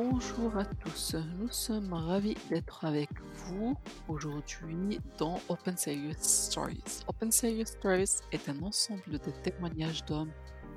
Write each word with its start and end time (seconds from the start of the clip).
Bonjour 0.00 0.56
à 0.56 0.64
tous, 0.64 1.16
nous 1.40 1.50
sommes 1.50 1.92
ravis 1.92 2.36
d'être 2.50 2.84
avec 2.84 3.08
vous 3.34 3.76
aujourd'hui 4.06 5.00
dans 5.18 5.40
Open 5.48 5.76
Serious 5.76 6.14
Stories. 6.20 7.02
Open 7.08 7.32
Serious 7.32 7.66
Stories 7.66 8.20
est 8.30 8.48
un 8.48 8.62
ensemble 8.62 9.18
de 9.18 9.32
témoignages 9.42 10.04
d'hommes 10.04 10.30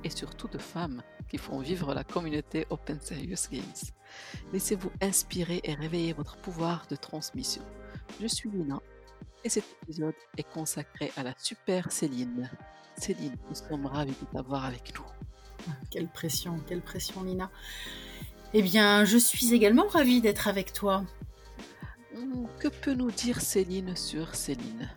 et 0.04 0.09
surtout 0.09 0.48
de 0.48 0.57
femmes 0.57 1.04
qui 1.30 1.38
font 1.38 1.59
vivre 1.59 1.94
la 1.94 2.04
communauté 2.04 2.66
Open 2.71 2.99
Serious 2.99 3.48
Games. 3.52 3.62
Laissez-vous 4.54 4.91
inspirer 5.02 5.62
et 5.66 5.76
réveiller 5.76 6.13
votre 6.13 6.38
pouvoir 6.38 6.88
de 6.90 6.95
transmission. 6.95 7.62
Je 8.20 8.26
suis 8.26 8.49
Lina 8.49 8.80
et 9.44 9.49
cet 9.49 9.66
épisode 9.84 10.16
est 10.35 10.52
consacré 10.52 11.12
à 11.16 11.22
la 11.22 11.35
super 11.38 11.91
Céline. 11.91 12.49
Céline, 12.98 13.38
nous 13.48 13.55
sommes 13.55 13.85
ravis 13.85 14.16
de 14.20 14.26
t'avoir 14.34 14.66
avec 14.66 14.95
nous. 14.98 15.05
Quelle 15.91 16.08
pression, 16.08 16.59
quelle 16.67 16.81
pression 16.81 17.22
Lina. 17.22 17.52
Eh 18.54 18.62
bien, 18.62 19.05
je 19.05 19.18
suis 19.18 19.54
également 19.54 19.88
ravie 19.88 20.20
d'être 20.20 20.50
avec 20.50 20.73
toi. 20.73 21.05
Hmm, 22.14 22.46
que 22.60 22.68
peut 22.68 22.94
nous 22.94 23.10
dire 23.10 23.40
Céline 23.40 23.96
sur 23.96 24.36
Céline? 24.36 24.90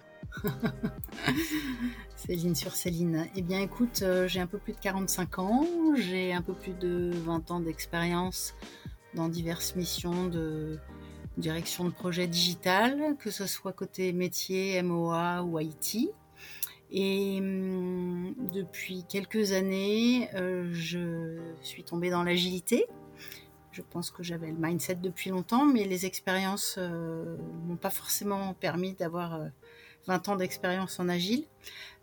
Céline 2.17 2.57
sur 2.57 2.75
Céline. 2.75 3.29
Eh 3.37 3.43
bien, 3.43 3.61
écoute, 3.61 4.01
euh, 4.03 4.27
j'ai 4.27 4.41
un 4.41 4.49
peu 4.49 4.59
plus 4.59 4.73
de 4.73 4.81
45 4.81 5.39
ans, 5.39 5.67
j'ai 5.95 6.33
un 6.33 6.43
peu 6.43 6.53
plus 6.53 6.73
de 6.73 7.13
20 7.15 7.53
ans 7.53 7.61
d'expérience 7.61 8.55
dans 9.15 9.29
diverses 9.29 9.77
missions 9.77 10.27
de 10.27 10.81
direction 11.39 11.85
de 11.85 11.91
projet 11.91 12.27
digital, 12.27 13.17
que 13.21 13.31
ce 13.31 13.47
soit 13.47 13.73
côté 13.73 14.13
métier, 14.13 14.83
MOA 14.83 15.45
ou 15.45 15.61
IT. 15.61 16.11
Et 16.91 17.39
hum, 17.39 18.35
depuis 18.53 19.05
quelques 19.09 19.53
années, 19.53 20.29
euh, 20.35 20.69
je 20.73 21.39
suis 21.63 21.85
tombée 21.85 22.11
dans 22.11 22.25
l'agilité. 22.25 22.87
Je 23.75 23.83
pense 23.83 24.11
que 24.13 24.23
j'avais 24.23 24.47
le 24.47 24.57
mindset 24.57 24.95
depuis 24.95 25.31
longtemps, 25.31 25.67
mais 25.67 25.85
les 25.85 26.07
expériences 26.07 26.77
euh, 26.79 27.37
m'ont 27.67 27.77
pas 27.77 27.91
forcément 27.91 28.55
permis 28.55 28.95
d'avoir 28.95 29.41
20 30.07 30.29
ans 30.29 30.37
d'expérience 30.37 31.01
en 31.01 31.09
agile. 31.09 31.45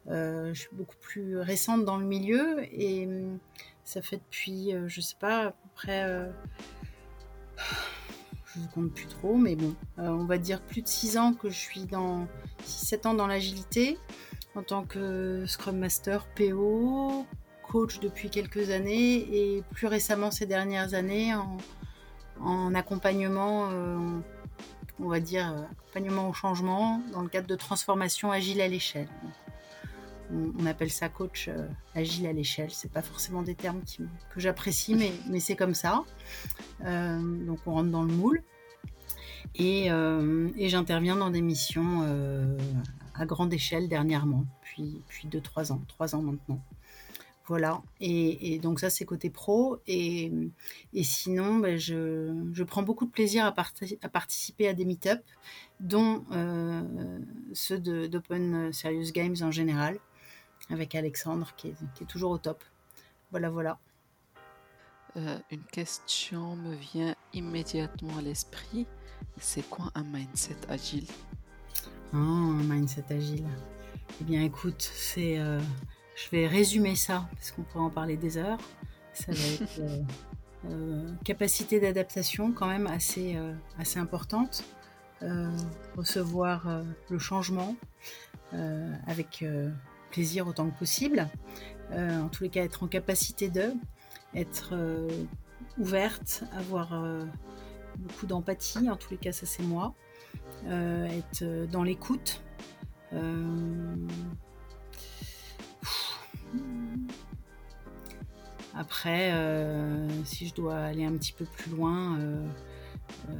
Euh, 0.10 0.54
je 0.54 0.62
suis 0.62 0.76
beaucoup 0.76 0.96
plus 1.00 1.38
récente 1.40 1.86
dans 1.86 1.98
le 1.98 2.06
milieu 2.06 2.66
et 2.74 3.06
hum, 3.06 3.38
ça 3.84 4.02
fait 4.02 4.18
depuis, 4.18 4.74
euh, 4.74 4.88
je 4.88 5.00
sais 5.02 5.16
pas, 5.20 5.48
à 5.48 5.52
peu 5.52 5.70
près, 5.76 6.04
euh, 6.04 6.30
je 8.46 8.60
ne 8.60 8.68
compte 8.68 8.92
plus 8.92 9.06
trop, 9.06 9.36
mais 9.36 9.56
bon, 9.56 9.76
on 9.98 10.26
va 10.26 10.38
dire 10.38 10.62
plus 10.62 10.82
de 10.82 10.88
6 10.88 11.18
ans 11.18 11.34
que 11.34 11.50
je 11.50 11.58
suis 11.58 11.86
dans, 11.86 12.28
6-7 12.66 13.08
ans 13.08 13.14
dans 13.14 13.28
l'agilité 13.28 13.98
en 14.56 14.64
tant 14.64 14.84
que 14.84 15.46
Scrum 15.46 15.78
Master, 15.78 16.26
PO, 16.36 17.26
coach 17.72 18.00
depuis 18.00 18.30
quelques 18.30 18.70
années 18.70 19.16
et 19.16 19.64
plus 19.72 19.88
récemment 19.88 20.32
ces 20.32 20.46
dernières 20.46 20.94
années 20.94 21.34
en, 21.34 21.58
en 22.40 22.76
accompagnement 22.76 23.70
on 25.02 25.10
va 25.10 25.20
dire, 25.20 25.52
euh, 25.52 25.64
accompagnement 25.72 26.30
au 26.30 26.34
changement 26.34 27.02
dans 27.12 27.22
le 27.22 27.28
cadre 27.28 27.48
de 27.48 27.56
transformation 27.56 28.32
agile 28.32 28.62
à 28.62 28.68
l'échelle. 28.68 29.08
On, 30.34 30.66
appelle 30.66 30.92
ça 30.92 31.10
coach 31.10 31.50
euh, 31.50 31.68
agile 31.94 32.26
à 32.26 32.32
l'échelle. 32.32 32.72
C'est 32.72 32.92
pas 32.92 33.02
forcément 33.02 33.42
des 33.42 33.56
termes 33.56 33.82
que 34.34 34.40
j'apprécie, 34.40 34.96
mais, 34.96 35.40
c'est 35.42 35.58
comme 35.58 35.74
ça. 35.74 36.04
Euh, 36.86 37.20
donc 37.46 37.60
on 37.66 37.74
rentre 37.74 37.90
dans 37.90 38.04
le 38.04 38.14
moule. 38.14 38.42
Et, 39.56 39.90
j'interviens 40.70 41.18
dans 41.18 41.30
des 41.30 41.42
missions 41.42 42.08
à 43.14 43.26
grande 43.26 43.54
échelle 43.54 43.90
dernièrement, 43.90 44.46
puis, 44.62 45.02
puis 45.10 45.28
2-3 45.28 45.74
ans, 45.74 45.82
3 45.90 46.16
ans 46.16 46.22
maintenant. 46.22 46.62
Voilà, 47.48 47.82
et, 48.00 48.60
donc 48.60 48.80
ça 48.80 48.90
c'est 48.90 49.04
côté 49.04 49.30
pro. 49.30 49.80
Et, 49.88 50.32
sinon, 51.02 51.58
ben, 51.58 51.78
je, 51.78 52.64
prends 52.64 52.84
beaucoup 52.84 53.06
de 53.06 53.12
plaisir 53.12 53.46
à, 53.46 53.54
à 54.02 54.10
participer 54.10 54.68
à 54.68 54.74
des 54.74 54.86
meet-up, 54.86 55.22
dont 55.80 56.24
euh, 56.32 57.20
ceux 57.54 57.80
d'Open 57.80 58.72
Serious 58.72 59.12
Games 59.12 59.36
en 59.42 59.52
général, 59.52 60.00
avec 60.70 60.96
Alexandre 60.96 61.54
qui 61.58 61.70
est, 61.70 62.06
toujours 62.08 62.32
au 62.32 62.38
top. 62.38 62.64
Voilà, 63.32 63.50
voilà. 63.50 63.80
Euh, 65.18 65.38
une 65.50 65.64
question 65.64 66.56
me 66.56 66.74
vient 66.76 67.16
immédiatement 67.34 68.18
à 68.18 68.22
l'esprit. 68.22 68.88
C'est 69.38 69.68
quoi 69.68 69.92
un 69.96 70.04
mindset 70.04 70.56
agile? 70.70 71.08
Oh, 72.14 72.18
Un 72.18 72.64
mindset 72.64 73.06
agile. 73.10 73.48
Eh 74.22 74.24
bien 74.24 74.44
écoute, 74.44 74.82
c'est... 74.94 75.40
Euh, 75.40 75.60
je 76.16 76.30
vais 76.32 76.48
résumer 76.48 76.96
ça, 76.96 77.28
parce 77.34 77.52
qu'on 77.52 77.64
pourrait 77.64 77.86
en 77.86 77.90
parler 77.90 78.18
des 78.18 78.38
heures. 78.38 78.60
Ça 79.14 79.32
va 79.32 79.38
être 79.38 79.80
euh, 79.80 80.04
euh, 80.70 81.12
capacité 81.24 81.80
d'adaptation 81.80 82.52
quand 82.52 82.68
même 82.68 82.88
assez, 82.88 83.36
euh, 83.36 83.54
assez 83.80 84.00
importante. 84.00 84.64
recevoir 85.96 86.84
le 87.10 87.20
changement 87.20 87.76
avec 89.06 89.46
plaisir 90.10 90.48
autant 90.48 90.68
que 90.68 90.80
possible. 90.80 91.30
en 91.92 92.28
tous 92.30 92.44
les 92.44 92.50
cas, 92.50 92.64
être 92.64 92.82
en 92.82 92.88
capacité 92.88 93.48
de, 93.50 93.74
être 94.34 94.74
ouverte, 95.78 96.44
avoir 96.58 97.00
beaucoup 98.00 98.26
d'empathie. 98.26 98.90
En 98.90 98.96
tous 98.96 99.12
les 99.12 99.18
cas, 99.18 99.32
ça 99.32 99.46
c'est 99.46 99.62
moi. 99.62 99.94
être 100.66 101.44
dans 101.72 101.84
l'écoute. 101.84 102.42
Après, 108.74 109.34
euh, 109.34 110.08
si 110.24 110.48
je 110.48 110.56
dois 110.56 110.78
aller 110.78 111.04
un 111.04 111.18
petit 111.18 111.34
peu 111.34 111.46
plus 111.46 111.72
loin, 111.72 112.18
euh, 112.20 112.48
euh, 113.30 113.34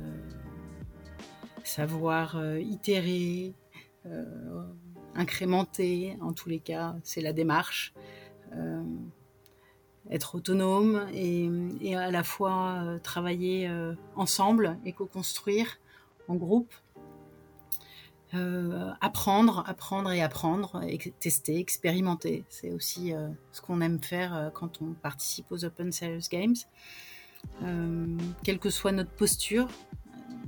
savoir 1.64 2.38
itérer, 2.60 3.54
incrémenter, 5.16 6.18
en 6.22 6.34
tous 6.34 6.50
les 6.50 6.60
cas, 6.60 6.96
c'est 7.04 7.22
la 7.22 7.34
démarche. 7.34 7.94
être 10.10 10.36
autonome 10.36 11.08
et, 11.14 11.50
et, 11.80 11.96
à 11.96 12.12
la 12.12 12.24
fois 12.24 13.00
travailler 13.04 13.72
ensemble 14.16 14.78
et 14.84 14.92
co-construire 14.92 15.80
en 16.28 16.36
groupe 16.36 16.74
euh, 18.34 18.92
apprendre, 19.02 19.64
apprendre 19.68 20.10
et 20.12 20.22
apprendre, 20.22 20.82
tester, 21.20 21.60
expérimenter. 21.60 22.46
C'est 22.48 22.72
aussi 22.72 23.14
euh, 23.14 23.28
ce 23.52 23.60
qu'on 23.60 23.82
aime 23.82 24.02
faire 24.02 24.34
euh, 24.34 24.50
quand 24.50 24.82
on 24.82 24.94
participe 24.94 25.52
aux 25.52 25.66
Open 25.66 25.92
Serious 25.92 26.30
Games. 26.32 26.56
quelle 28.44 28.60
que 28.60 28.70
soit 28.70 28.94
notre 28.94 29.12
posture, 29.12 29.68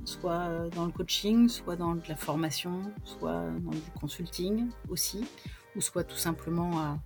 soit 0.06 0.68
dans 0.74 0.86
le 0.86 0.92
coaching, 0.92 1.48
soit 1.48 1.76
dans 1.76 1.98
la 2.08 2.16
formation, 2.16 2.80
soit 3.04 3.50
dans 3.62 3.72
du 3.72 3.90
consulting 4.00 4.70
aussi, 4.88 5.24
ou 5.76 5.82
soit 5.82 6.04
tout 6.04 6.16
simplement 6.16 6.98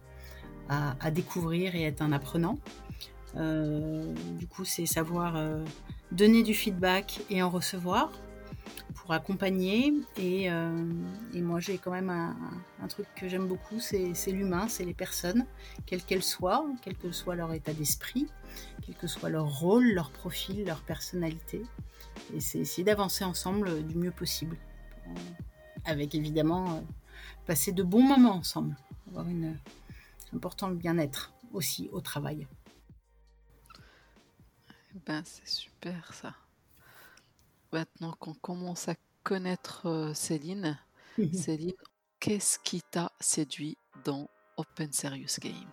à, 0.69 0.94
à 1.00 1.11
découvrir 1.11 1.75
et 1.75 1.83
être 1.84 2.03
un 2.03 2.12
apprenant. 2.12 2.59
du 3.34 4.47
coup, 4.47 4.65
c'est 4.65 4.87
savoir 4.87 5.43
donner 6.12 6.43
du 6.43 6.55
feedback 6.55 7.21
et 7.31 7.43
en 7.43 7.50
recevoir, 7.50 8.12
accompagner. 9.16 9.92
Et, 10.16 10.50
euh, 10.50 10.92
et 11.34 11.41
moi, 11.41 11.60
j'ai 11.60 11.78
quand 11.78 11.91
même 11.91 12.10
un, 12.10 12.88
truc 12.88 13.06
que 13.16 13.28
j'aime 13.28 13.46
beaucoup, 13.46 13.80
c'est 13.80 14.12
l'humain, 14.28 14.69
c'est 14.69 14.84
les 14.84 14.94
personnes, 14.94 15.46
quelles 15.86 16.02
qu'elles 16.02 16.22
soient, 16.22 16.64
quel 16.82 16.96
que 16.96 17.12
soit 17.12 17.34
leur 17.34 17.52
état 17.52 17.72
d'esprit, 17.72 18.28
quel 18.84 18.94
que 18.94 19.06
soit 19.06 19.28
leur 19.28 19.60
rôle, 19.60 19.92
leur 19.92 20.10
profil, 20.10 20.64
leur 20.64 20.80
personnalité. 20.80 21.62
Et 22.34 22.41
c'est 22.41 22.58
essayer 22.58 22.84
d'avancer 22.84 23.24
ensemble 23.24 23.86
du 23.86 23.96
mieux 23.96 24.10
possible. 24.10 24.56
Avec 25.84 26.14
évidemment 26.14 26.76
euh, 26.76 26.81
passer 27.46 27.72
de 27.72 27.82
bons 27.82 28.02
moments 28.02 28.34
ensemble. 28.34 28.76
Avoir 29.08 29.28
une, 29.28 29.56
important 30.34 30.70
bien-être 30.70 31.32
aussi 31.52 31.88
au 31.93 32.00
travail. 32.00 32.46
Ben, 35.06 35.22
c'est 35.25 35.49
super 35.49 36.12
ça 36.12 36.34
maintenant 37.73 38.15
qu'on 38.19 38.35
commence 38.35 38.88
à 38.88 38.94
connaître 39.23 39.87
euh, 39.87 40.15
Céline, 40.15 40.79
mhm. 41.19 41.32
Céline, 41.32 41.73
qu'est-ce 42.20 42.59
qui 42.59 42.82
t'a 42.82 43.12
séduit 43.20 43.76
dans 44.05 44.29
Open 44.56 44.93
Serious 44.93 45.38
Game? 45.41 45.70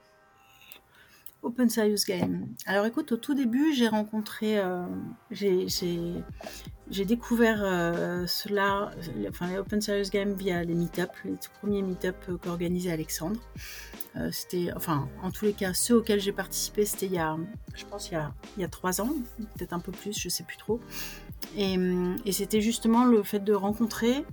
Open 1.42 1.70
Serious 1.70 2.06
Game. 2.08 2.48
Alors 2.66 2.88
écoute, 2.88 3.12
au 3.12 3.18
tout 3.18 3.36
début, 3.36 3.72
j'ai 3.74 3.88
rencontré, 3.88 4.58
euh, 4.58 4.84
j'ai 5.30 7.06
découvert 7.06 7.64
euh, 7.64 8.26
cela, 8.26 8.90
enfin 9.30 9.48
les 9.48 9.58
Open 9.60 9.80
Serious 9.80 10.10
Game 10.10 10.34
via 10.34 10.64
les 10.64 10.74
meet-up, 10.74 11.12
les 11.24 11.34
tout 11.34 11.52
premiers 11.62 11.84
meet-up 11.84 12.16
qu'organisait 12.42 12.92
Alexandre. 12.92 13.40
c'était, 14.32 14.72
enfin, 14.76 15.08
en 15.22 15.30
tous 15.30 15.46
les 15.46 15.54
cas, 15.54 15.76
ceux 15.76 15.98
auxquels 15.98 16.20
j'ai 16.20 16.32
participé, 16.32 16.84
c'était 16.84 17.06
il 17.06 17.14
y 17.14 17.20
a, 17.20 17.38
je 17.76 17.86
pense, 17.86 18.10
il 18.10 18.14
y 18.14 18.18
a, 18.18 18.34
il 18.58 18.62
y 18.62 18.64
a 18.64 18.70
trois 18.70 19.00
ans, 19.00 19.14
peut-être 19.56 19.74
un 19.74 19.80
peu 19.80 19.92
plus, 19.92 20.18
je 20.20 20.30
sais 20.30 20.44
plus 20.44 20.58
trop. 20.58 20.82
Et, 21.58 22.32
c'était 22.32 22.62
justement 22.62 23.06
le 23.06 23.24
fait 23.24 23.40
de 23.40 23.54
rencontrer 23.54 24.26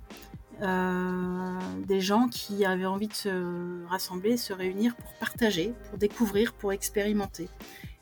euh, 0.60 1.58
des 1.86 2.00
gens 2.00 2.28
qui 2.28 2.64
avaient 2.64 2.86
envie 2.86 3.08
de 3.08 3.14
se 3.14 3.86
rassembler, 3.86 4.36
se 4.36 4.52
réunir 4.52 4.96
pour 4.96 5.12
partager, 5.14 5.74
pour 5.88 5.98
découvrir, 5.98 6.52
pour 6.52 6.72
expérimenter. 6.72 7.48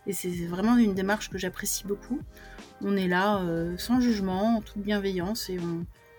Et 0.07 0.13
c'est 0.13 0.47
vraiment 0.47 0.77
une 0.77 0.95
démarche 0.95 1.29
que 1.29 1.39
j'apprécie 1.39 1.87
beaucoup. 1.87 2.21
On 2.83 2.97
est 2.97 3.09
là 3.09 3.43
sans 3.77 4.01
jugement, 4.01 4.57
en 4.57 4.61
toute 4.63 4.83
bienveillance 4.83 5.51
et 5.51 5.59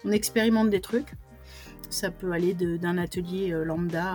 on 0.06 0.12
expérimente 0.12 0.70
des 0.70 0.82
trucs 0.82 1.16
ça 1.92 2.10
peut 2.10 2.32
aller 2.32 2.54
d'un 2.54 2.98
atelier 2.98 3.52
euh, 3.52 3.64
lambda 3.64 4.06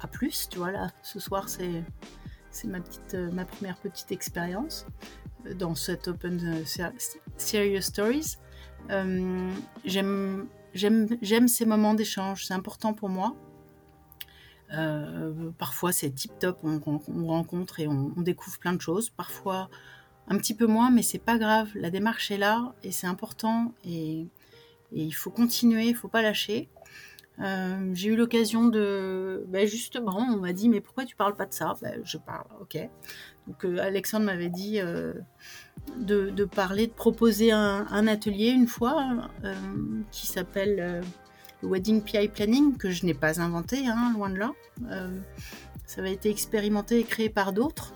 à, 0.00 0.08
plus. 0.10 0.48
Tu 0.50 0.58
vois, 0.58 0.72
là, 0.72 0.90
ce 1.02 1.20
soir, 1.20 1.48
c'est 1.48 1.84
ma, 2.64 2.78
euh, 3.14 3.30
ma 3.30 3.44
première 3.44 3.76
petite 3.76 4.10
expérience 4.10 4.86
euh, 5.46 5.54
dans 5.54 5.74
cette 5.74 6.08
Open 6.08 6.64
Serious 7.36 7.82
Stories. 7.82 8.36
J'aime 9.84 10.48
ces 11.48 11.66
moments 11.66 11.94
d'échange, 11.94 12.46
c'est 12.46 12.54
important 12.54 12.94
pour 12.94 13.08
moi. 13.08 13.34
parfois 15.58 15.92
c'est 15.92 16.10
tip 16.10 16.32
top, 16.38 16.58
on, 16.62 16.80
rencontre 17.26 17.80
et 17.80 17.88
on, 17.88 18.10
découvre 18.18 18.58
plein 18.58 18.72
de 18.72 18.80
choses. 18.80 19.10
Parfois 19.10 19.68
un 20.28 20.38
petit 20.38 20.54
peu 20.54 20.66
moins, 20.66 20.90
mais 20.90 21.02
c'est 21.02 21.18
pas 21.18 21.38
grave. 21.38 21.70
La 21.74 21.90
démarche 21.90 22.30
est 22.30 22.38
là 22.38 22.74
et 22.82 22.92
c'est 22.92 23.06
important 23.06 23.72
et, 23.84 24.20
et, 24.92 25.02
il 25.02 25.12
faut 25.12 25.30
continuer, 25.30 25.86
il 25.86 25.94
faut 25.94 26.08
pas 26.08 26.22
lâcher. 26.22 26.68
Euh, 27.40 27.90
j'ai 27.94 28.10
eu 28.10 28.16
l'occasion 28.16 28.66
de, 28.66 29.44
ben 29.48 29.66
justement, 29.66 30.18
on 30.18 30.36
m'a 30.36 30.52
dit 30.52 30.68
mais 30.68 30.80
pourquoi 30.80 31.04
tu 31.04 31.16
parles 31.16 31.34
pas 31.34 31.46
de 31.46 31.52
ça? 31.52 31.74
Ben, 31.82 32.00
Je 32.04 32.18
parle, 32.18 32.46
ok. 32.60 32.78
Donc 33.46 33.64
euh, 33.64 33.78
Alexandre 33.78 34.26
m'avait 34.26 34.48
dit 34.48 34.80
euh, 34.80 35.12
de, 35.98 36.44
parler, 36.44 36.86
de 36.86 36.92
proposer 36.92 37.52
un, 37.52 38.06
atelier 38.06 38.48
une 38.48 38.66
fois 38.66 39.28
qui 40.10 40.26
s'appelle 40.26 41.02
le 41.62 41.68
Wedding 41.68 42.02
PI 42.02 42.28
Planning 42.28 42.76
que 42.76 42.90
je 42.90 43.04
n'ai 43.04 43.14
pas 43.14 43.40
inventé, 43.40 43.86
hein, 43.86 44.12
loin 44.14 44.30
de 44.30 44.38
là. 44.38 44.52
ça 45.86 46.00
avait 46.00 46.12
été 46.12 46.30
expérimenté 46.30 47.00
et 47.00 47.04
créé 47.04 47.28
par 47.28 47.52
d'autres. 47.52 47.92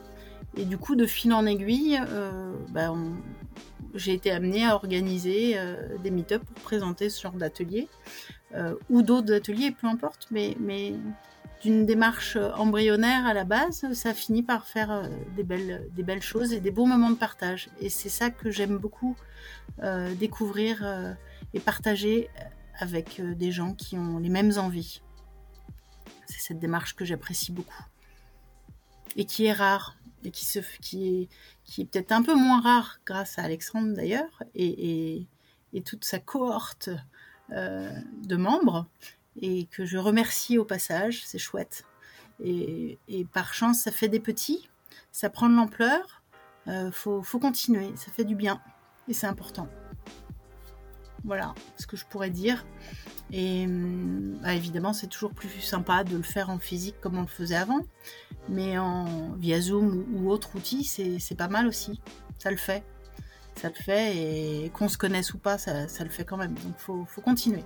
Et 0.56 0.64
du 0.64 0.76
coup, 0.78 0.96
de 0.96 1.06
fil 1.06 1.32
en 1.32 1.46
aiguille, 1.46 2.00
ben, 2.70 3.14
j'ai 3.94 4.12
été 4.12 4.30
amenée 4.30 4.66
à 4.66 4.74
organiser 4.74 5.56
des 6.02 6.10
meet-ups 6.10 6.44
pour 6.44 6.62
présenter 6.62 7.08
ce 7.08 7.22
genre 7.22 7.32
d'atelier. 7.32 7.88
Euh, 8.54 8.74
ou 8.88 9.02
d'autres 9.02 9.32
ateliers, 9.34 9.72
peu 9.72 9.86
importe, 9.86 10.28
mais 10.30 10.56
d'une 11.60 11.86
démarche 11.86 12.36
embryonnaire 12.56 13.26
à 13.26 13.34
la 13.34 13.44
base, 13.44 13.92
ça 13.92 14.14
finit 14.14 14.42
par 14.42 14.66
faire 14.66 14.90
euh, 14.90 15.08
des 15.36 15.42
belles, 15.42 15.88
des 15.92 16.02
belles 16.02 16.22
choses 16.22 16.52
et 16.52 16.60
des 16.60 16.70
beaux 16.70 16.86
moments 16.86 17.10
de 17.10 17.16
partage. 17.16 17.68
Et 17.80 17.88
c'est 17.90 18.08
ça 18.08 18.30
que 18.30 18.50
j'aime 18.50 18.78
beaucoup 18.78 19.16
euh, 19.82 20.14
découvrir 20.14 21.16
et 21.54 21.60
partager 21.60 22.30
avec 22.78 23.20
des 23.20 23.50
gens 23.50 23.74
qui 23.74 23.96
ont 23.96 24.18
les 24.18 24.28
mêmes 24.28 24.52
envies. 24.56 25.02
C'est 26.26 26.40
cette 26.40 26.58
démarche 26.58 26.94
que 26.94 27.04
j'apprécie 27.04 27.52
beaucoup 27.52 27.84
et 29.16 29.24
qui 29.24 29.46
est 29.46 29.52
rare 29.52 29.96
et 30.24 30.30
qui, 30.30 30.58
est, 30.58 31.28
qui 31.64 31.80
est 31.80 31.84
peut-être 31.84 32.12
un 32.12 32.22
peu 32.22 32.34
moins 32.34 32.60
rare 32.60 32.98
grâce 33.06 33.38
à 33.38 33.42
Alexandre 33.42 33.94
d'ailleurs 33.94 34.42
et, 34.54 35.16
et, 35.16 35.28
et, 35.72 35.82
toute 35.82 36.04
sa 36.04 36.18
cohorte 36.18 36.90
euh, 37.50 37.90
de 38.24 38.36
membres 38.36 38.86
et 39.40 39.66
que 39.66 39.84
je 39.84 39.98
remercie 39.98 40.58
au 40.58 40.64
passage, 40.64 41.22
c'est 41.24 41.38
chouette. 41.38 41.84
Et, 42.44 42.98
par 43.32 43.52
chance, 43.52 43.80
ça 43.80 43.90
fait 43.90 44.08
des 44.08 44.20
petits, 44.20 44.68
ça 45.10 45.28
prend 45.28 45.48
de 45.48 45.56
l'ampleur, 45.56 46.22
euh, 46.68 46.90
faut, 46.92 47.22
continuer, 47.40 47.90
ça 47.96 48.12
fait 48.12 48.24
du 48.24 48.36
bien 48.36 48.60
et 49.08 49.14
c'est 49.14 49.26
important. 49.26 49.68
Voilà 51.24 51.54
ce 51.76 51.86
que 51.86 51.96
je 51.96 52.04
pourrais 52.06 52.30
dire. 52.30 52.64
Et 53.32 53.66
bah, 53.68 54.54
évidemment, 54.54 54.92
c'est 54.92 55.08
toujours 55.08 55.32
plus 55.32 55.48
sympa 55.60 56.04
de 56.04 56.16
le 56.16 56.22
faire 56.22 56.48
en 56.48 56.58
physique 56.58 57.00
comme 57.00 57.18
on 57.18 57.22
le 57.22 57.26
faisait 57.26 57.56
avant, 57.56 57.80
mais 58.48 58.78
en 58.78 59.32
via 59.32 59.60
Zoom 59.60 60.06
ou, 60.14 60.30
autre 60.30 60.54
outil, 60.54 60.84
c'est 60.84 61.34
pas 61.34 61.48
mal 61.48 61.66
aussi. 61.66 62.00
Ça 62.38 62.50
le 62.50 62.56
fait 62.56 62.84
ça 63.58 63.68
le 63.68 63.74
fait 63.74 64.16
et 64.16 64.70
qu'on 64.70 64.88
se 64.88 64.96
connaisse 64.96 65.34
ou 65.34 65.38
pas, 65.38 65.58
ça, 65.58 65.86
le 66.00 66.10
fait 66.10 66.24
quand 66.24 66.36
même. 66.36 66.54
Donc 66.54 66.78
faut, 66.78 67.04
faut 67.06 67.20
continuer. 67.20 67.64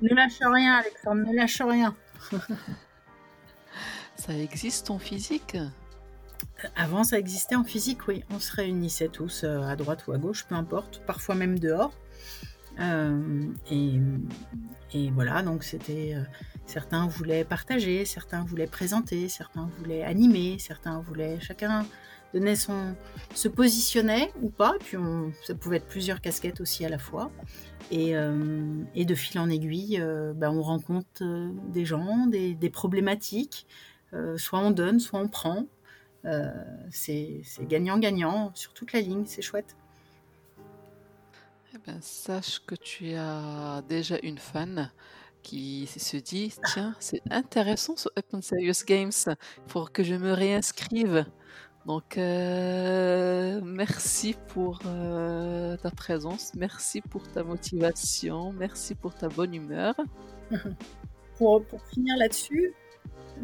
Ne 0.00 0.14
lâche 0.14 0.38
rien, 0.40 0.74
Alexandre, 0.76 1.22
ne 1.22 1.36
lâche 1.36 1.60
rien. 1.60 1.94
ça 4.16 4.34
existe 4.34 4.90
en 4.90 4.98
physique? 4.98 5.56
Avant, 6.76 7.04
ça 7.04 7.18
existait 7.18 7.56
en 7.56 7.64
physique, 7.64 8.06
oui. 8.08 8.24
On 8.30 8.38
se 8.38 8.52
réunissait 8.54 9.08
tous 9.08 9.44
euh, 9.44 9.60
à 9.62 9.76
droite 9.76 10.06
ou 10.06 10.12
à 10.12 10.18
gauche, 10.18 10.44
peu 10.44 10.54
importe, 10.54 11.02
parfois 11.06 11.34
même 11.34 11.58
dehors. 11.58 11.92
Euh, 12.80 13.44
et, 13.70 14.00
et, 14.94 15.10
voilà, 15.10 15.42
donc 15.42 15.64
c'était. 15.64 16.14
Euh, 16.14 16.22
certains 16.66 17.06
voulaient 17.06 17.44
partager, 17.44 18.04
certains 18.04 18.44
voulaient 18.44 18.66
présenter, 18.66 19.28
certains 19.28 19.68
voulaient 19.78 20.04
animer, 20.04 20.58
certains 20.58 21.00
voulaient. 21.00 21.38
Chacun 21.40 21.84
donnait 22.32 22.56
son, 22.56 22.94
se 23.34 23.48
positionnait 23.48 24.32
ou 24.42 24.50
pas, 24.50 24.74
puis 24.80 24.96
ça 25.44 25.54
pouvait 25.54 25.76
être 25.76 25.86
plusieurs 25.86 26.20
casquettes 26.20 26.60
aussi 26.60 26.84
à 26.84 26.88
la 26.88 26.98
fois. 26.98 27.30
Et, 27.90 28.16
euh, 28.16 28.84
de 28.94 29.14
fil 29.14 29.40
en 29.40 29.50
aiguille, 29.50 29.98
ben, 30.34 30.50
on 30.50 30.62
rencontre 30.62 31.06
euh, 31.22 31.50
des 31.68 31.84
gens, 31.84 32.26
des, 32.26 32.70
problématiques. 32.70 33.66
soit 34.36 34.58
on 34.58 34.70
donne, 34.70 35.00
soit 35.00 35.20
on 35.20 35.28
prend. 35.28 35.66
c'est 36.90 37.42
gagnant-gagnant 37.60 38.52
sur 38.54 38.72
toute 38.74 38.92
la 38.92 39.00
ligne, 39.00 39.24
c'est 39.26 39.42
chouette. 39.42 39.76
Eh 41.74 41.78
ben, 41.86 41.98
sache 42.02 42.60
que 42.66 42.74
tu 42.74 43.14
as 43.14 43.82
déjà 43.88 44.18
une 44.22 44.36
fan 44.36 44.90
qui 45.42 45.86
se 45.86 46.16
dit 46.16 46.52
tiens, 46.72 46.94
c'est 47.00 47.22
intéressant 47.30 47.96
ce 47.96 48.08
Open 48.16 48.42
Serious 48.42 48.84
Games, 48.86 49.12
pour 49.68 49.92
que 49.92 50.02
je 50.02 50.14
me 50.14 50.32
réinscrive. 50.32 51.24
Donc, 51.86 52.16
euh, 52.16 53.60
merci 53.64 54.36
pour 54.48 54.78
euh, 54.86 55.76
ta 55.76 55.90
présence, 55.90 56.52
merci 56.54 57.00
pour 57.00 57.28
ta 57.28 57.42
motivation, 57.42 58.52
merci 58.52 58.94
pour 58.94 59.14
ta 59.14 59.28
bonne 59.28 59.52
humeur. 59.52 59.94
pour, 61.38 61.64
pour, 61.64 61.84
finir 61.86 62.16
là-dessus, 62.18 62.72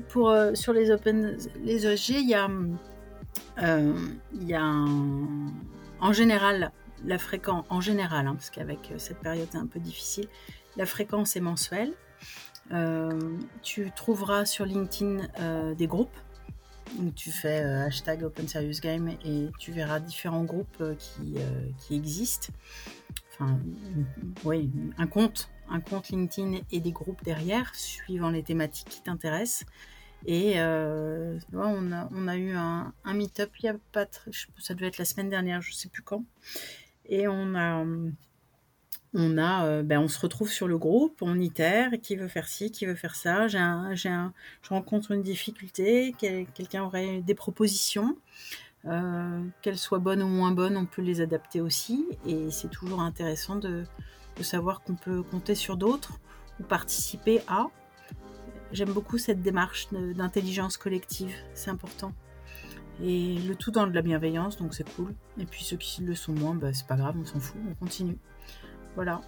pour, 0.09 0.31
euh, 0.31 0.55
sur 0.55 0.73
les 0.73 0.93
Open, 0.93 1.37
les 1.65 1.85
ESG, 1.85 2.11
il 2.11 2.29
y 2.29 2.35
a, 2.35 2.49
il 4.33 4.49
y 4.49 4.55
a 4.55 4.63
en 6.01 6.13
général 6.13 6.71
la 7.05 7.19
fréquence, 7.19 7.65
en 7.71 7.81
général, 7.81 8.29
hein, 8.29 8.35
parce 8.35 8.51
qu'avec 8.51 8.93
cette 8.99 9.19
période 9.19 9.49
c'est 9.51 9.59
un 9.59 9.67
peu 9.67 9.81
difficile, 9.81 10.29
la 10.77 10.87
fréquence 10.87 11.35
est 11.35 11.41
mensuelle. 11.41 11.93
tu 13.63 13.91
trouveras 13.97 14.45
sur 14.45 14.65
LinkedIn 14.65 15.75
des 15.75 15.87
groupes 15.89 16.17
tu 17.15 17.31
fais 17.31 17.63
euh, 17.63 17.87
hashtag 17.87 18.23
Open 18.25 18.49
Serious 18.49 18.81
Game 18.83 19.09
et 19.25 19.49
tu 19.59 19.73
verras 19.73 20.01
différents 20.01 20.45
groupes 20.45 20.81
euh, 20.81 20.95
qui, 20.95 21.35
euh, 21.37 21.69
qui 21.79 21.95
existent. 21.95 22.53
Enfin, 23.33 23.59
oui, 24.45 24.71
un 24.97 25.07
compte, 25.07 25.49
un 25.69 25.81
compte 25.81 26.09
LinkedIn 26.09 26.61
et 26.73 26.81
des 26.81 26.93
groupes 26.93 27.23
derrière, 27.25 27.75
suivant 27.75 28.31
les 28.31 28.43
thématiques 28.43 28.89
qui 28.89 29.03
t'intéressent. 29.03 29.65
Et 30.27 30.61
on, 30.61 31.93
a, 31.93 32.09
on, 32.11 32.27
a, 32.27 32.37
eu 32.37 32.53
un, 32.53 32.93
meet-up 33.05 33.53
il 33.61 33.67
y 33.67 33.69
a 33.69 33.77
pas 33.93 34.05
ça 34.59 34.75
devait 34.75 34.89
être 34.89 34.99
la 34.99 35.05
semaine 35.05 35.31
dernière, 35.31 35.63
je 35.63 35.73
sais 35.73 35.89
plus 35.89 36.03
quand. 36.03 36.25
Et 37.07 37.29
on 37.29 37.55
a 37.55 37.85
on 39.15 39.39
a, 39.39 39.65
euh, 39.65 39.83
ben, 39.83 40.01
on 40.01 40.09
se 40.09 40.21
retrouve 40.21 40.51
sur 40.51 40.69
le 40.69 40.79
groupe, 40.79 41.23
on 41.23 41.39
itère, 41.39 41.93
qui 42.03 42.17
veut 42.17 42.29
faire 42.29 42.49
ci, 42.49 42.71
qui 42.71 42.87
veut 42.87 42.95
faire 42.95 43.15
ça. 43.15 43.49
J'ai 43.49 43.59
un, 43.59 43.93
un, 43.93 44.33
je 44.63 44.69
rencontre 44.69 45.13
une 45.13 45.23
difficulté, 45.23 46.15
quelqu'un 46.19 46.85
aurait 46.85 47.21
des 47.21 47.35
propositions, 47.35 48.17
euh, 48.85 49.43
qu'elles 49.63 49.79
soient 49.79 49.99
bonnes 49.99 50.23
ou 50.23 50.29
moins 50.29 50.53
bonnes, 50.53 50.77
on 50.77 50.87
peut 50.87 51.03
les 51.03 51.21
adapter 51.21 51.61
aussi. 51.61 52.07
Et 52.27 52.51
c'est 52.51 52.71
toujours 52.71 53.01
intéressant 53.01 53.57
de, 53.57 53.85
de 54.37 54.43
savoir 54.43 54.83
qu'on 54.83 54.95
peut 54.95 55.23
compter 55.23 55.55
sur 55.55 55.77
d'autres 55.77 56.21
ou 56.61 56.65
participer 56.65 57.41
à. 57.49 57.67
J'aime 58.73 58.93
beaucoup 58.93 59.17
cette 59.17 59.41
démarche 59.41 59.89
d'intelligence 59.93 60.77
collective, 60.77 61.35
c'est 61.55 61.71
important. 61.71 62.13
Et 63.03 63.39
le 63.39 63.55
tout 63.55 63.71
dans 63.71 63.87
de 63.87 63.95
la 63.95 64.03
bienveillance, 64.03 64.59
donc 64.59 64.75
c'est 64.75 64.89
cool. 64.95 65.15
Et 65.39 65.47
puis 65.47 65.63
ceux 65.65 65.77
qui 65.77 66.03
le 66.03 66.15
sont 66.15 66.33
moins, 66.33 66.55
ben, 66.55 66.75
c'est 66.75 66.87
pas 66.87 66.97
grave, 66.97 67.17
on 67.19 67.25
s'en 67.25 67.41
fout, 67.41 67.61
on 67.71 67.75
continue. 67.75 68.19
Voilà. 68.99 69.21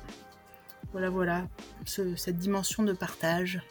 Voilà, 0.91 1.11
voilà. 1.11 1.49
cette 1.85 2.39
dimension 2.39 2.83
de 2.83 2.93
partage. 2.93 3.63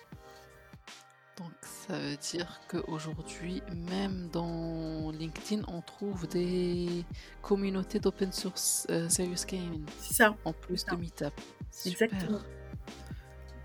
Donc 1.38 1.51
ça 1.62 2.00
veut 2.00 2.15
dire 2.15 2.62
qu'aujourd'hui, 2.70 3.62
même 3.89 4.29
dans 4.32 5.12
LinkedIn, 5.12 5.63
on 5.68 5.82
trouve 5.82 6.25
des 6.29 7.03
communautés 7.41 8.00
d'open 8.00 8.32
source 8.32 8.88
euh, 8.89 9.10
serious 9.10 9.46
gaming. 9.46 9.84
C'est 10.00 10.13
ça. 10.13 10.38
En 10.46 10.53
plus 10.53 10.86
de 10.86 10.96
Meetup. 10.96 11.34
Exactement. 11.86 12.39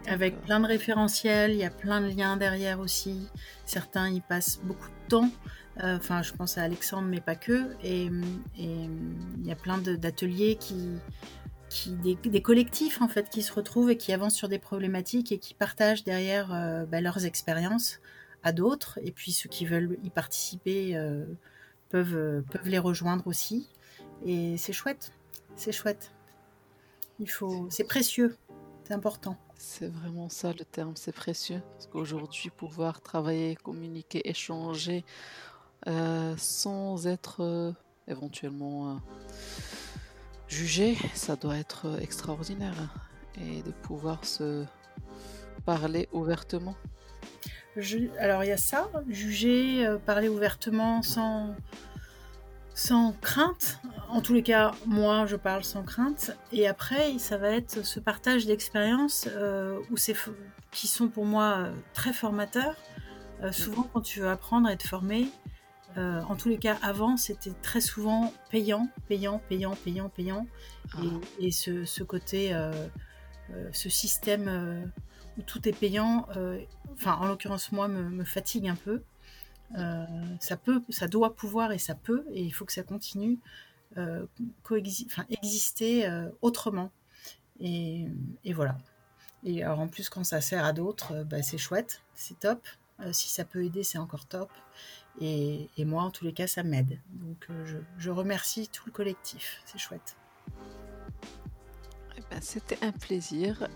Avec 0.08 0.40
plein 0.40 0.58
de 0.58 0.66
référentiels, 0.66 1.52
il 1.52 1.58
y 1.58 1.64
a 1.64 1.70
plein 1.70 2.00
de 2.00 2.08
liens 2.08 2.36
derrière 2.36 2.80
aussi. 2.80 3.28
Certains 3.64 4.08
y 4.08 4.20
passent 4.20 4.58
beaucoup 4.60 4.88
de 4.88 5.08
temps. 5.08 5.30
Euh, 5.84 5.98
enfin, 5.98 6.22
je 6.22 6.32
pense 6.32 6.58
à 6.58 6.62
Alexandre, 6.62 7.06
mais 7.06 7.20
pas 7.20 7.36
que. 7.36 7.76
Et, 7.84 8.06
et 8.58 8.88
il 9.36 9.46
y 9.46 9.52
a 9.52 9.56
plein 9.56 9.78
d'ateliers 9.78 10.56
qui, 10.56 10.90
des, 12.02 12.42
collectifs 12.42 13.00
en 13.02 13.08
fait 13.08 13.28
qui 13.30 13.42
se 13.42 13.52
retrouvent 13.52 13.90
et 13.90 13.96
qui 13.96 14.12
avancent 14.12 14.34
sur 14.34 14.48
des 14.48 14.58
problématiques 14.58 15.32
et 15.32 15.38
qui 15.38 15.54
partagent 15.54 16.04
derrière 16.04 16.52
euh, 16.52 16.84
bah, 16.84 17.00
leurs 17.00 17.24
expériences 17.24 18.00
à 18.42 18.52
d'autres 18.52 18.98
et 19.02 19.10
puis 19.10 19.32
ceux 19.32 19.48
qui 19.48 19.66
veulent 19.66 19.98
y 20.02 20.10
participer 20.10 20.96
euh, 20.96 21.24
peuvent, 21.88 22.42
peuvent 22.50 22.68
les 22.68 22.78
rejoindre 22.78 23.26
aussi. 23.26 23.68
Et 24.24 24.56
c'est 24.56 24.72
chouette, 24.72 25.12
c'est 25.56 25.72
chouette. 25.72 26.12
Il 27.20 27.30
faut, 27.30 27.68
c'est 27.70 27.84
précieux, 27.84 28.36
c'est 28.84 28.94
important. 28.94 29.36
C'est 29.56 29.88
vraiment 29.88 30.28
ça 30.28 30.52
le 30.52 30.64
terme, 30.64 30.92
c'est 30.96 31.14
précieux. 31.14 31.62
Parce 31.72 31.86
qu'aujourd'hui, 31.86 32.50
pouvoir 32.50 33.00
travailler, 33.00 33.56
communiquer, 33.56 34.28
échanger 34.28 35.04
euh, 35.86 36.34
sans 36.36 37.06
être 37.06 37.42
euh, 37.42 37.72
éventuellement 38.08 39.00
euh, 40.46 40.54
jugé, 40.54 40.96
ça 41.14 41.36
doit 41.36 41.56
être 41.56 41.98
extraordinaire. 42.00 42.74
Et 43.40 43.62
de 43.62 43.72
pouvoir 43.72 44.24
se 44.24 44.64
parler 45.64 46.08
ouvertement. 46.12 46.76
alors 48.20 48.44
il 48.44 48.48
y 48.48 48.52
a 48.52 48.56
ça, 48.56 48.88
juger, 49.08 49.84
parler 50.06 50.28
ouvertement 50.28 51.02
sans, 51.02 51.56
sans 52.74 53.12
crainte. 53.20 53.78
En 54.08 54.20
tous 54.20 54.34
les 54.34 54.42
cas, 54.42 54.72
moi, 54.84 55.26
je 55.26 55.36
parle 55.36 55.64
sans 55.64 55.84
crainte. 55.84 56.36
Et 56.52 56.66
après, 56.66 57.18
ça 57.18 57.38
va 57.38 57.50
être 57.50 57.84
ce 57.84 58.00
partage 58.00 58.46
d'expériences 58.46 59.28
euh, 59.32 59.80
qui 60.72 60.88
sont 60.88 61.08
pour 61.08 61.24
moi 61.24 61.58
euh, 61.58 61.72
très 61.94 62.12
formateurs. 62.12 62.74
Euh, 63.42 63.52
souvent, 63.52 63.88
quand 63.92 64.00
tu 64.00 64.20
veux 64.20 64.28
apprendre 64.28 64.68
à 64.68 64.72
être 64.72 64.82
formé, 65.94 66.20
en 66.28 66.36
tous 66.36 66.48
les 66.48 66.58
cas, 66.58 66.76
avant, 66.82 67.16
c'était 67.16 67.52
très 67.62 67.80
souvent 67.80 68.32
payant, 68.50 68.88
payant, 69.08 69.40
payant, 69.48 69.76
payant, 69.76 70.08
payant. 70.08 70.46
Ah. 70.94 70.98
Et, 71.38 71.50
ce, 71.50 72.02
côté, 72.02 72.56
ce 73.72 73.88
système 73.88 74.90
où 75.38 75.42
tout 75.42 75.68
est 75.68 75.78
payant, 75.78 76.26
enfin, 76.94 77.14
en 77.14 77.26
l'occurrence, 77.26 77.72
moi, 77.72 77.88
me 77.88 78.24
fatigue 78.24 78.68
un 78.68 78.76
peu. 78.76 79.02
Euh, 79.76 80.04
ça 80.40 80.56
peut, 80.56 80.82
ça 80.90 81.08
doit 81.08 81.34
pouvoir 81.34 81.72
et 81.72 81.78
ça 81.78 81.94
peut, 81.94 82.24
et 82.32 82.42
il 82.42 82.50
faut 82.50 82.64
que 82.64 82.72
ça 82.72 82.82
continue 82.82 83.38
euh, 83.96 84.26
exister 85.30 86.06
euh, 86.06 86.28
autrement. 86.42 86.90
Et, 87.60 88.06
voilà. 88.52 88.76
Et 89.44 89.62
alors 89.62 89.80
en 89.80 89.88
plus, 89.88 90.08
quand 90.08 90.24
ça 90.24 90.40
sert 90.40 90.64
à 90.64 90.72
d'autres, 90.72 91.24
bah, 91.24 91.42
c'est 91.42 91.58
chouette, 91.58 92.02
c'est 92.14 92.38
top. 92.38 92.66
si 93.12 93.28
ça 93.28 93.44
peut 93.44 93.64
aider, 93.64 93.82
c'est 93.84 93.98
encore 93.98 94.26
top. 94.26 94.50
Et, 95.20 95.68
moi, 95.78 96.02
en 96.02 96.10
tous 96.10 96.24
les 96.24 96.32
cas, 96.32 96.46
ça 96.46 96.62
m'aide. 96.62 96.98
Donc 97.10 97.46
je, 97.64 97.76
je, 97.98 98.10
remercie 98.10 98.68
tout 98.68 98.84
le 98.86 98.92
collectif. 98.92 99.62
C'est 99.64 99.78
chouette. 99.78 100.16
Eh 102.16 102.20
ben, 102.30 102.40
C'était 102.40 102.78
un 102.82 102.92
plaisir. 102.92 103.68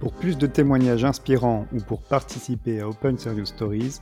Pour 0.00 0.12
plus 0.14 0.36
de 0.36 0.46
témoignages 0.46 1.04
inspirants 1.04 1.66
ou 1.72 1.80
pour 1.80 2.02
participer 2.02 2.80
à 2.80 2.88
Open 2.88 3.18
Serious 3.18 3.46
Stories, 3.46 4.00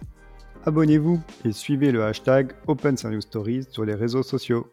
abonnez-vous 0.64 1.20
et 1.44 1.52
suivez 1.52 1.92
le 1.92 2.04
hashtag 2.04 2.52
Open 2.66 2.96
Serious 2.96 3.22
Stories 3.22 3.66
sur 3.70 3.84
les 3.84 3.94
réseaux 3.94 4.22
sociaux. 4.22 4.70